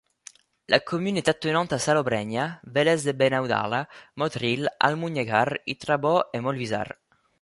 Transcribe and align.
La 0.67 0.79
commune 0.81 1.17
est 1.17 1.27
attenante 1.29 1.73
à 1.73 1.77
Salobreña, 1.77 2.59
Vélez 2.63 3.03
de 3.03 3.11
Benaudalla, 3.11 3.87
Motril, 4.15 4.67
Almuñécar, 4.79 5.57
Ítrabo 5.67 6.23
et 6.33 6.39
Molvízar. 6.39 6.95